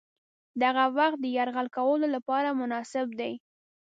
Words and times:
دغه 0.63 0.83
وخت 0.97 1.19
د 1.21 1.25
یرغل 1.37 1.67
کولو 1.77 2.07
لپاره 2.15 2.57
مناسب 2.61 3.07
دی. 3.19 3.33